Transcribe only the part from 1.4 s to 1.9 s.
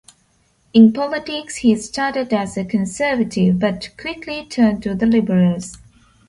he